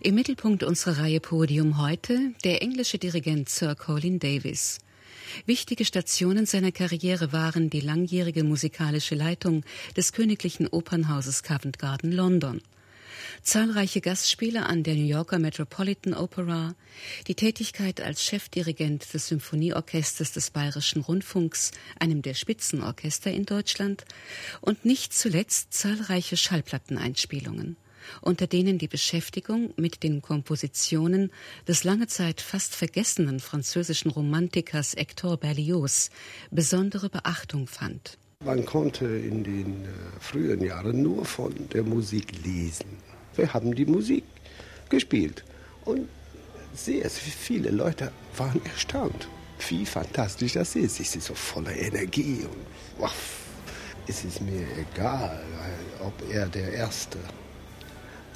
[0.00, 4.78] Im Mittelpunkt unserer Reihe Podium heute der englische Dirigent Sir Colin Davis.
[5.44, 9.64] Wichtige Stationen seiner Karriere waren die langjährige musikalische Leitung
[9.96, 12.62] des Königlichen Opernhauses Covent Garden London,
[13.42, 16.76] zahlreiche Gastspiele an der New Yorker Metropolitan Opera,
[17.26, 24.04] die Tätigkeit als Chefdirigent des Symphonieorchesters des Bayerischen Rundfunks, einem der Spitzenorchester in Deutschland,
[24.60, 27.76] und nicht zuletzt zahlreiche Schallplatteneinspielungen
[28.20, 31.30] unter denen die Beschäftigung mit den Kompositionen
[31.66, 36.10] des lange Zeit fast vergessenen französischen Romantikers Hector Berlioz
[36.50, 38.18] besondere Beachtung fand.
[38.44, 39.88] Man konnte in den äh,
[40.20, 42.86] frühen Jahren nur von der Musik lesen.
[43.34, 44.24] Wir haben die Musik
[44.88, 45.44] gespielt
[45.84, 46.08] und
[46.74, 49.28] sehr, viele Leute waren erstaunt,
[49.68, 51.00] wie fantastisch das ist.
[51.00, 52.66] Es ist so voller Energie und
[52.98, 53.12] wow,
[54.06, 55.42] es ist mir egal,
[56.00, 57.18] ob er der erste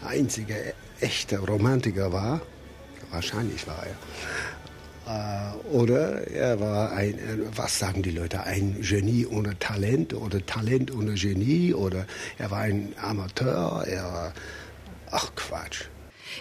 [0.06, 2.40] einzige echte Romantiker war.
[3.10, 3.96] Wahrscheinlich war er.
[5.06, 7.18] Äh, oder er war ein,
[7.54, 12.06] was sagen die Leute, ein Genie ohne Talent oder Talent ohne Genie oder
[12.38, 14.32] er war ein Amateur, er war,
[15.10, 15.86] ach Quatsch.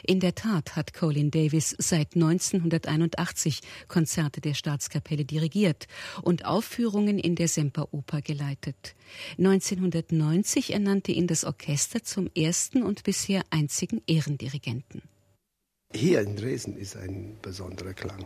[0.03, 5.87] In der Tat hat Colin Davis seit 1981 Konzerte der Staatskapelle dirigiert
[6.21, 8.95] und Aufführungen in der Semperoper geleitet.
[9.37, 15.03] 1990 ernannte ihn das Orchester zum ersten und bisher einzigen Ehrendirigenten.
[15.93, 18.25] Hier in Dresden ist ein besonderer Klang.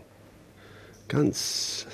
[1.07, 1.87] Ganz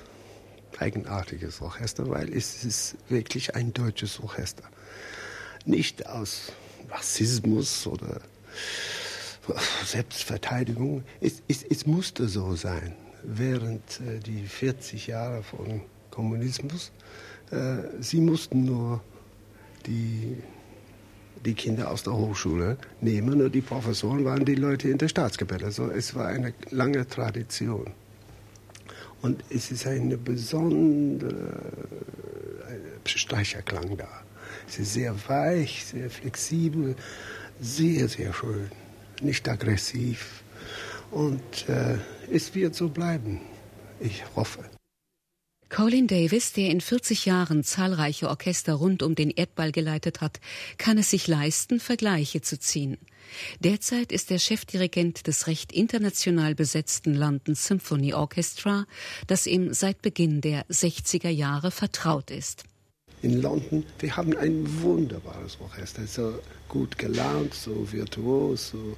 [0.77, 4.63] eigenartiges Orchester, weil es ist wirklich ein deutsches Orchester.
[5.65, 6.51] Nicht aus
[6.89, 8.21] Rassismus oder
[9.85, 11.03] Selbstverteidigung.
[11.19, 12.93] Es, es, es musste so sein.
[13.23, 16.91] Während äh, die 40 Jahre von Kommunismus,
[17.51, 19.01] äh, sie mussten nur
[19.85, 20.37] die,
[21.45, 25.71] die Kinder aus der Hochschule nehmen und die Professoren waren die Leute in der Staatskapelle.
[25.71, 27.91] So, es war eine lange Tradition.
[29.21, 31.61] Und es ist eine besondere
[33.05, 34.07] Streicherklang da.
[34.67, 36.95] Es ist sehr weich, sehr flexibel,
[37.59, 38.71] sehr, sehr schön
[39.23, 40.43] nicht aggressiv.
[41.11, 41.97] Und äh,
[42.31, 43.41] es wird so bleiben.
[43.99, 44.63] Ich hoffe.
[45.69, 50.41] Colin Davis, der in 40 Jahren zahlreiche Orchester rund um den Erdball geleitet hat,
[50.77, 52.97] kann es sich leisten, Vergleiche zu ziehen.
[53.61, 58.85] Derzeit ist er Chefdirigent des recht international besetzten London Symphony Orchestra,
[59.27, 62.65] das ihm seit Beginn der 60er Jahre vertraut ist
[63.21, 63.85] in London.
[63.99, 66.39] Wir haben ein wunderbares Orchester, so
[66.69, 68.97] gut gelaunt, so virtuos, so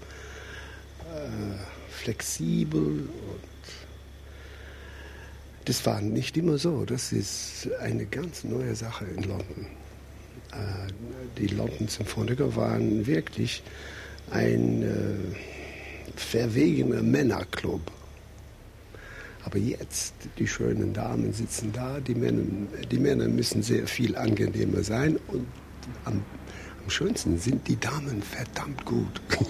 [1.12, 1.58] äh,
[1.90, 2.82] flexibel.
[2.82, 3.10] Und
[5.66, 6.86] das war nicht immer so.
[6.86, 9.68] Das ist eine ganz neue Sache in London.
[10.52, 10.92] Äh,
[11.38, 13.64] die London Symphoniker waren wirklich
[14.32, 17.82] ein äh, verwegener Männerclub
[19.46, 22.44] aber jetzt, die schönen Damen sitzen da, die Männer,
[22.90, 25.46] die Männer müssen sehr viel angenehmer sein und
[26.06, 26.24] am,
[26.84, 29.22] am schönsten sind die Damen verdammt gut.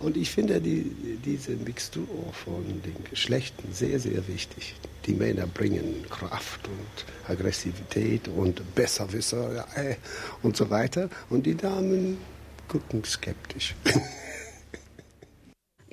[0.00, 4.76] und ich finde die, diese Mixtur von den Geschlechtern sehr, sehr wichtig.
[5.06, 9.66] Die Männer bringen Kraft und Aggressivität und Besserwisser
[10.42, 11.10] und so weiter.
[11.30, 12.18] Und die Damen
[12.68, 13.74] gucken skeptisch.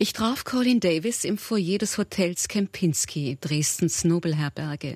[0.02, 4.96] Ich traf Colin Davis im Foyer des Hotels Kempinski, Dresdens Nobelherberge.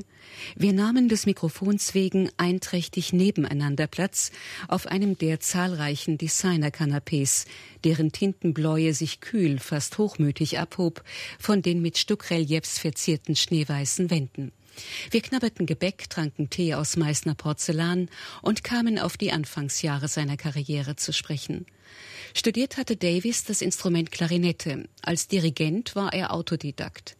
[0.55, 4.31] Wir nahmen des Mikrofons wegen einträchtig nebeneinander Platz
[4.67, 7.45] auf einem der zahlreichen Designer-Kanapés,
[7.83, 11.03] deren Tintenbläue sich kühl, fast hochmütig abhob
[11.37, 14.53] von den mit Stuckreliefs verzierten schneeweißen Wänden.
[15.11, 18.09] Wir knabberten Gebäck, tranken Tee aus Meißner Porzellan
[18.41, 21.65] und kamen auf die Anfangsjahre seiner Karriere zu sprechen.
[22.33, 24.89] Studiert hatte Davis das Instrument Klarinette.
[25.01, 27.15] Als Dirigent war er Autodidakt.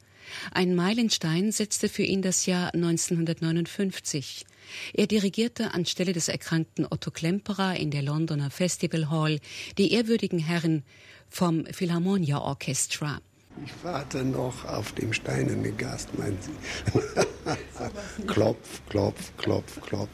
[0.52, 4.46] Ein Meilenstein setzte für ihn das Jahr 1959.
[4.94, 9.40] Er dirigierte anstelle des erkrankten Otto Klemperer in der Londoner Festival Hall
[9.78, 10.84] die ehrwürdigen Herren
[11.30, 13.22] vom Philharmonia Orchestra.
[13.64, 18.24] Ich warte noch auf dem steinernen Gast, meinen Sie.
[18.28, 20.10] klopf, klopf, klopf, klopf.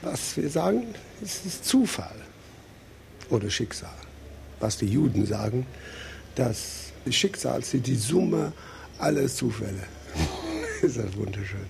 [0.00, 2.16] Was wir sagen, es ist Zufall
[3.28, 3.90] oder Schicksal.
[4.60, 5.66] Was die Juden sagen,
[6.34, 8.52] das Schicksal ist die Summe
[8.98, 9.84] aller Zufälle.
[10.82, 11.66] ist das wunderschön.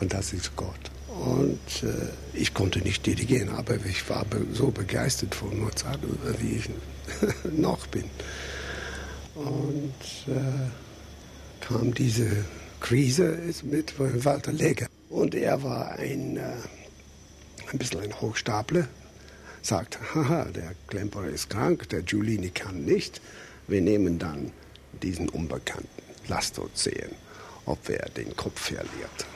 [0.00, 0.90] Und das ist Gott.
[1.08, 6.00] Und äh, ich konnte nicht dirigieren, aber ich war be so begeistert von Mozart,
[6.40, 6.70] wie ich
[7.56, 8.04] noch bin.
[9.34, 9.94] Und
[10.28, 10.70] äh,
[11.60, 12.44] kam diese
[12.80, 14.86] Krise mit Walter Leger.
[15.08, 16.52] Und er war ein, äh,
[17.72, 18.88] ein bisschen ein Hochstapler,
[19.62, 23.20] sagt, haha, der Klemperer ist krank, der Giulini kann nicht,
[23.66, 24.52] wir nehmen dann
[25.02, 25.88] diesen Unbekannten.
[26.28, 27.14] Lasst uns sehen,
[27.66, 28.90] ob er den Kopf verliert.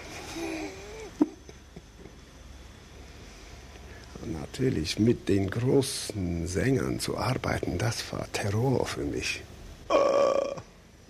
[4.26, 9.42] natürlich mit den großen Sängern zu arbeiten, das war Terror für mich.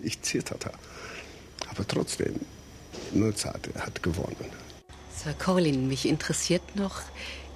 [0.01, 0.71] Ich zitterte.
[1.69, 2.39] Aber trotzdem,
[3.13, 4.49] Mozart hat gewonnen.
[5.15, 7.01] Sir Colin, mich interessiert noch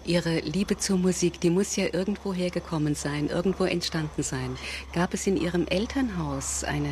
[0.06, 1.40] Ihre Liebe zur Musik.
[1.40, 4.57] Die muss ja irgendwo hergekommen sein, irgendwo entstanden sein.
[4.94, 6.92] Gab es in Ihrem Elternhaus eine,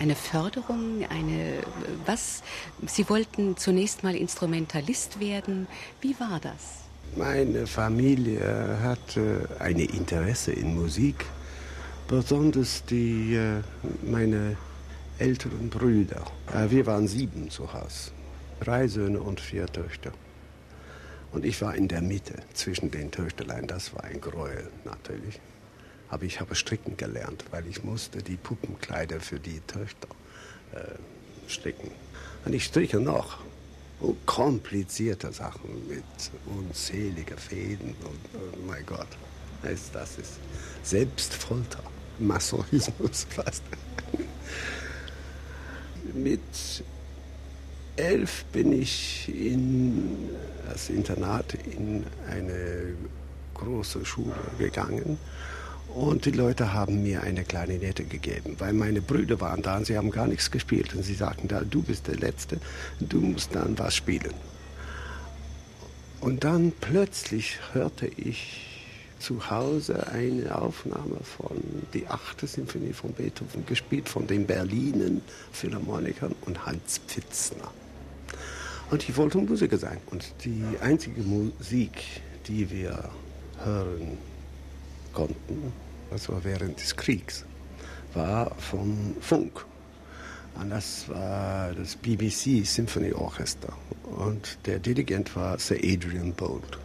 [0.00, 1.62] eine Förderung, eine,
[2.06, 2.42] was?
[2.86, 5.68] Sie wollten zunächst mal Instrumentalist werden.
[6.00, 6.80] Wie war das?
[7.16, 11.24] Meine Familie hatte ein Interesse in Musik,
[12.08, 13.62] besonders die, äh,
[14.02, 14.56] meine
[15.20, 16.24] älteren Brüder.
[16.52, 18.10] Äh, wir waren sieben zu Hause,
[18.60, 20.12] drei Söhne und vier Töchter.
[21.32, 23.66] Und ich war in der Mitte zwischen den Töchterlein.
[23.66, 25.40] Das war ein Gräuel natürlich.
[26.08, 30.08] Aber ich habe stricken gelernt, weil ich musste die Puppenkleider für die Töchter
[30.72, 31.90] äh, stricken.
[32.44, 33.38] Und ich stricke noch
[34.26, 36.02] komplizierte Sachen mit
[36.46, 39.06] unzähligen Fäden und oh mein Gott,
[39.62, 40.38] das ist
[40.82, 41.82] Selbstfolter,
[42.18, 43.62] Masochismus fast.
[46.14, 46.40] Mit
[47.96, 50.30] elf bin ich in
[50.68, 52.94] das Internat in eine
[53.54, 55.18] große Schule gegangen
[55.94, 59.96] und die Leute haben mir eine Klarinette gegeben, weil meine Brüder waren da und sie
[59.96, 60.94] haben gar nichts gespielt.
[60.94, 62.60] Und sie sagten da, du bist der Letzte,
[63.00, 64.34] du musst dann was spielen.
[66.20, 68.69] Und dann plötzlich hörte ich
[69.20, 71.62] zu Hause eine Aufnahme von
[71.94, 75.20] die achte Sinfonie von Beethoven, gespielt von den Berlinen
[75.52, 77.70] Philharmonikern und Hans Pfitzner.
[78.90, 79.98] Und ich wollte Musiker sein.
[80.10, 82.02] Und die einzige Musik,
[82.48, 83.10] die wir
[83.62, 84.18] hören
[85.12, 85.72] konnten,
[86.10, 87.44] das war während des Kriegs,
[88.14, 89.64] war vom Funk.
[90.60, 93.72] Und das war das BBC Symphony Orchester.
[94.02, 96.78] Und der Dirigent war Sir Adrian Bolt.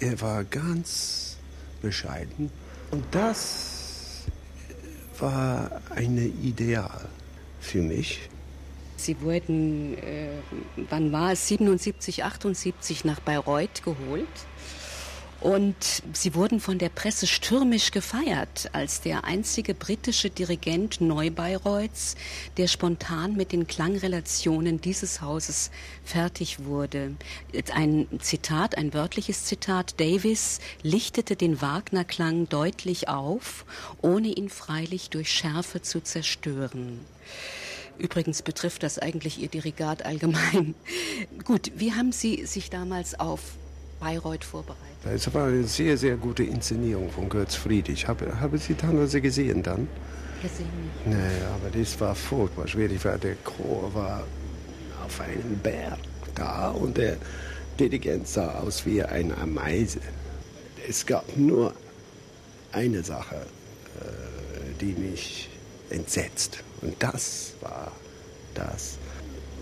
[0.00, 1.27] Er war ganz
[1.80, 2.50] bescheiden.
[2.90, 4.24] Und das
[5.18, 7.08] war ein Ideal
[7.60, 8.28] für mich.
[8.96, 10.30] Sie wurden, äh,
[10.90, 14.26] wann war es, 77, 78 nach Bayreuth geholt.
[15.40, 22.16] Und sie wurden von der Presse stürmisch gefeiert als der einzige britische Dirigent Neubayreuths,
[22.56, 25.70] der spontan mit den Klangrelationen dieses Hauses
[26.04, 27.14] fertig wurde.
[27.72, 33.64] Ein Zitat, ein wörtliches Zitat, Davis lichtete den Wagner-Klang deutlich auf,
[34.02, 36.98] ohne ihn freilich durch Schärfe zu zerstören.
[37.96, 40.74] Übrigens betrifft das eigentlich Ihr Dirigat allgemein.
[41.44, 43.40] Gut, wie haben Sie sich damals auf
[44.00, 44.78] Bayreuth vorbereitet?
[45.04, 48.06] Es war eine sehr, sehr gute Inszenierung von Götz Friedrich.
[48.06, 49.88] Habe, habe Sie teilweise gesehen dann?
[50.42, 50.68] Gesehen.
[51.04, 54.24] Naja, aber das war furchtbar schwierig, weil der Chor war
[55.04, 55.98] auf einem Berg
[56.34, 57.16] da und der
[57.78, 60.00] Dirigent sah aus wie eine Ameise.
[60.88, 61.72] Es gab nur
[62.72, 65.48] eine Sache, äh, die mich
[65.90, 66.62] entsetzt.
[66.82, 67.92] Und das war
[68.54, 68.98] das.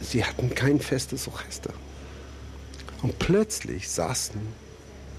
[0.02, 1.72] Sie hatten kein festes Orchester.
[3.06, 4.40] Und plötzlich saßen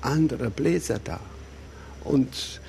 [0.01, 1.21] andere Bläser da.
[2.03, 2.59] Und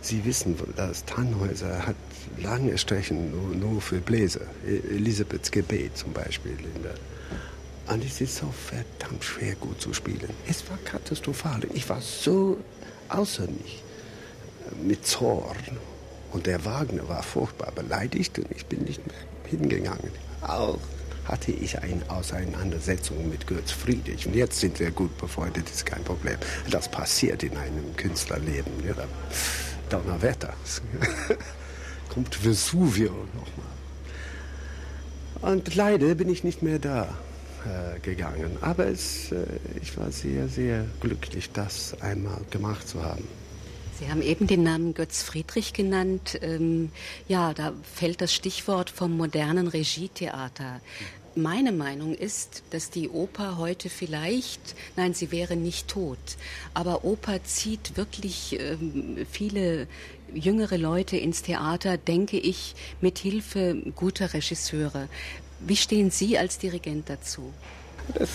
[0.00, 1.94] Sie wissen, das Tannhäuser hat
[2.38, 4.40] lange Strecken nur, nur für Bläser.
[4.66, 6.56] E-, Elisabeths Gebet zum Beispiel.
[7.86, 10.30] Und es ist so verdammt schwer gut zu spielen.
[10.48, 11.60] Es war katastrophal.
[11.72, 12.58] Ich war so
[13.10, 13.84] außer mich
[14.82, 15.78] mit Zorn.
[16.32, 20.10] Und der Wagner war furchtbar beleidigt und ich bin nicht mehr hingegangen.
[20.40, 20.80] Auch
[21.28, 24.26] hatte ich eine Auseinandersetzung mit Götz Friedrich.
[24.26, 26.36] Und jetzt sind wir gut befreundet, ist kein Problem.
[26.70, 28.72] Das passiert in einem Künstlerleben.
[28.86, 28.94] Ja,
[29.90, 30.54] Donnerwetter.
[32.08, 33.68] Kommt Vesuvio nochmal.
[35.52, 37.08] Und leider bin ich nicht mehr da
[37.64, 38.56] äh, gegangen.
[38.60, 39.44] Aber es, äh,
[39.80, 43.24] ich war sehr, sehr glücklich, das einmal gemacht zu haben.
[43.98, 46.38] Sie haben eben den Namen Götz Friedrich genannt.
[46.40, 46.90] Ähm,
[47.26, 50.80] ja, da fällt das Stichwort vom modernen Regietheater.
[51.38, 56.18] Meine Meinung ist, dass die Oper heute vielleicht, nein, sie wäre nicht tot,
[56.74, 59.86] aber Oper zieht wirklich ähm, viele
[60.34, 65.08] jüngere Leute ins Theater, denke ich, mit Hilfe guter Regisseure.
[65.60, 67.52] Wie stehen Sie als Dirigent dazu?
[68.14, 68.30] Das,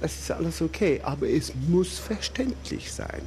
[0.00, 3.22] das ist alles okay, aber es muss verständlich sein.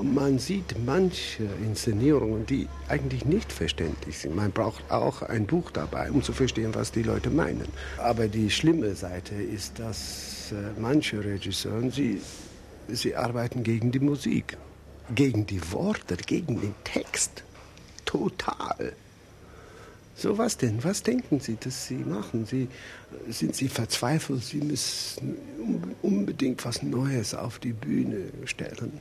[0.00, 4.36] Man sieht manche Inszenierungen, die eigentlich nicht verständlich sind.
[4.36, 7.68] Man braucht auch ein Buch dabei, um zu verstehen, was die Leute meinen.
[7.98, 12.20] Aber die schlimme Seite ist, dass äh, manche Regisseure, sie,
[12.88, 14.56] sie arbeiten gegen die Musik.
[15.14, 17.42] gegen die Worte, gegen den Text.
[18.04, 18.92] Total.
[20.14, 20.82] So was denn?
[20.82, 22.44] Was denken Sie, dass Sie machen?
[22.44, 22.68] Sie,
[23.28, 24.42] sind Sie verzweifelt?
[24.42, 25.36] Sie müssen
[26.02, 29.00] unbedingt was Neues auf die Bühne stellen.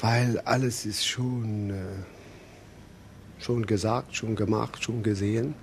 [0.00, 5.54] Weil alles ist schon, äh, schon gesagt, schon gemacht, schon gesehen.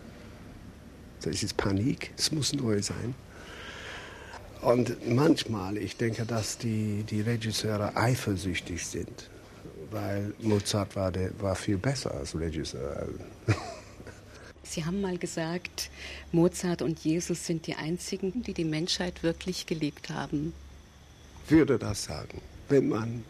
[1.22, 2.12] Das ist Panik.
[2.18, 3.16] Es muss neu sein.
[4.62, 9.30] Und manchmal, ich denke, dass die, die Regisseure eifersüchtig sind,
[9.92, 13.08] weil Mozart war, der, war viel besser als Regisseur.
[14.64, 15.90] Sie haben mal gesagt,
[16.32, 20.54] Mozart und Jesus sind die einzigen, die die Menschheit wirklich geliebt haben.
[21.50, 23.26] Würde das sagen, wenn man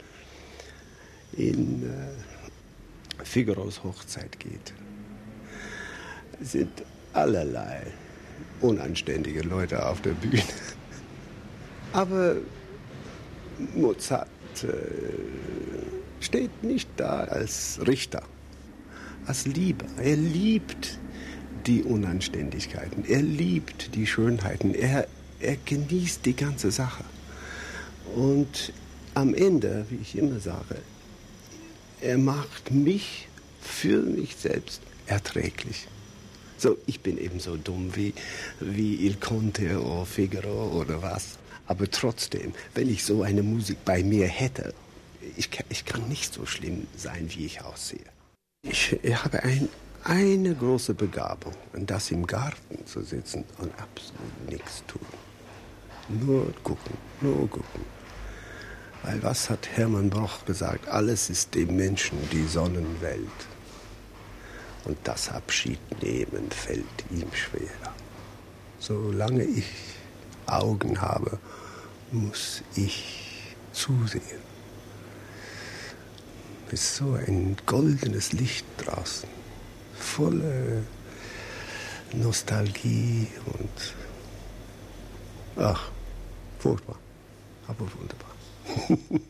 [1.38, 4.74] in äh, Figaros Hochzeit geht,
[6.42, 7.82] sind allerlei
[8.62, 10.44] unanständige Leute auf der Bühne.
[11.94, 12.36] Aber
[13.76, 14.28] Mozart
[14.64, 14.68] äh,
[16.20, 18.24] steht nicht da als Richter,
[19.26, 19.86] als Lieber.
[20.02, 21.00] Er liebt
[21.68, 25.08] die Unanständigkeiten, er liebt die Schönheiten, er,
[25.40, 27.04] er genießt die ganze Sache.
[28.16, 28.74] Und
[29.14, 30.78] am Ende, wie ich immer sage,
[32.04, 33.28] er macht mich
[33.62, 35.88] für mich selbst erträglich.
[36.58, 38.14] So, ich bin eben so dumm wie,
[38.60, 41.40] wie Il Conte oder Figaro oder was.
[41.66, 44.74] Aber trotzdem, wenn ich so eine Musik bei mir hätte,
[45.38, 48.06] ich, ich kann nicht so schlimm sein, wie ich aussehe.
[48.64, 49.70] Ich, ich habe ein,
[50.04, 55.06] eine große Begabung, und das im Garten zu sitzen und absolut nichts tun.
[56.10, 58.03] Nur gucken, nur gucken.
[59.04, 60.88] Weil was hat Hermann Broch gesagt?
[60.88, 63.28] Alles ist dem Menschen die Sonnenwelt.
[64.86, 67.94] Und das Abschied nehmen fällt ihm schwer.
[68.80, 69.66] Solange ich
[70.46, 71.40] Augen habe,
[72.12, 74.42] muss ich zusehen.
[76.68, 79.30] Es ist so ein goldenes Licht draußen,
[79.96, 80.84] volle
[82.14, 83.96] Nostalgie und
[85.64, 85.90] ach,
[86.60, 86.98] furchtbar,
[87.68, 88.33] aber wunderbar.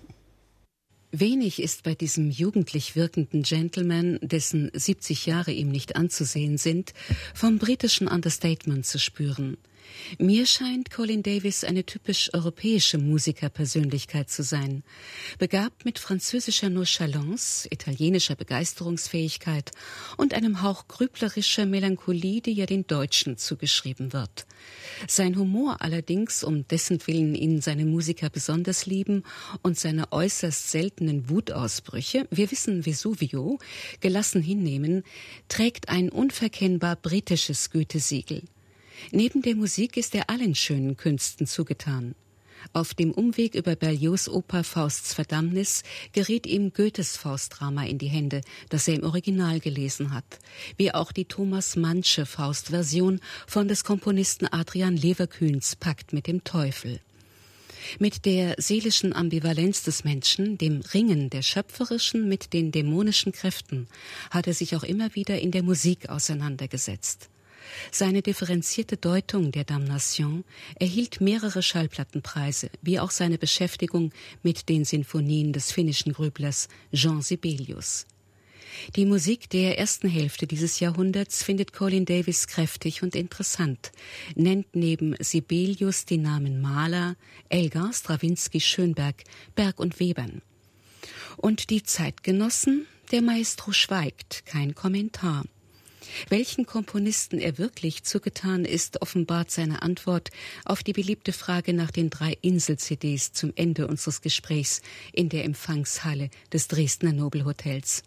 [1.16, 6.94] Wenig ist bei diesem jugendlich wirkenden Gentleman, dessen 70 Jahre ihm nicht anzusehen sind,
[7.36, 9.58] vom britischen Understatement zu spüren.
[10.18, 14.84] Mir scheint Colin Davis eine typisch europäische Musikerpersönlichkeit zu sein,
[15.40, 19.72] begabt mit französischer Nonchalance, italienischer Begeisterungsfähigkeit
[20.18, 24.46] und einem Hauch grüblerischer Melancholie, die ja den Deutschen zugeschrieben wird.
[25.08, 29.24] Sein Humor allerdings, um dessen Willen ihn seine Musiker besonders lieben,
[29.62, 33.60] und seine äußerst seltenen Wutausbrüche, wir wissen Vesuvio,
[34.00, 35.04] gelassen hinnehmen,
[35.48, 38.44] trägt ein unverkennbar britisches Gütesiegel.
[39.12, 42.16] Neben der Musik ist er allen schönen Künsten zugetan.
[42.72, 45.84] Auf dem Umweg über Berlioz' Oper Fausts Verdammnis
[46.14, 50.40] geriet ihm Goethes Faustdrama in die Hände, das er im Original gelesen hat,
[50.78, 57.02] wie auch die Thomas Mannsche Faust-Version von des Komponisten Adrian Leverkühns Pakt mit dem Teufel.
[58.00, 63.88] Mit der seelischen Ambivalenz des Menschen, dem Ringen der schöpferischen mit den dämonischen Kräften,
[64.32, 67.30] hat er sich auch immer wieder in der Musik auseinandergesetzt.
[67.92, 70.44] Seine differenzierte Deutung der Damnation
[70.80, 78.06] erhielt mehrere Schallplattenpreise, wie auch seine Beschäftigung mit den Sinfonien des finnischen Grüblers Jean Sibelius.
[78.96, 83.92] Die Musik der ersten Hälfte dieses Jahrhunderts findet Colin Davis kräftig und interessant,
[84.36, 87.16] nennt neben Sibelius die Namen Mahler,
[87.50, 89.24] Elgar, Strawinski, Schönberg,
[89.56, 90.42] Berg und Webern.
[91.38, 92.88] Und die Zeitgenossen?
[93.12, 95.44] Der Maestro schweigt, kein Kommentar.
[96.30, 100.30] Welchen Komponisten er wirklich zugetan ist, offenbart seine Antwort
[100.66, 106.30] auf die beliebte Frage nach den drei Insel-CDs zum Ende unseres Gesprächs in der Empfangshalle
[106.52, 108.04] des Dresdner Nobelhotels.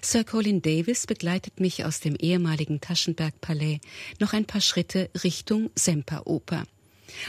[0.00, 3.80] Sir Colin Davis begleitet mich aus dem ehemaligen Taschenberg-Palais
[4.20, 6.64] noch ein paar Schritte Richtung Semperoper.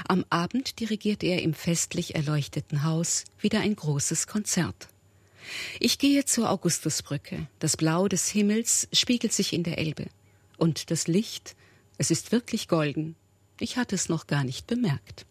[0.08, 4.88] Am Abend dirigiert er im festlich erleuchteten Haus wieder ein großes Konzert.
[5.80, 7.48] Ich gehe zur Augustusbrücke.
[7.60, 10.08] Das Blau des Himmels spiegelt sich in der Elbe.
[10.58, 11.56] Und das Licht,
[11.98, 13.16] es ist wirklich golden.
[13.60, 15.26] Ich hatte es noch gar nicht bemerkt.